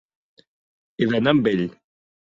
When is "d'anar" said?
1.13-1.35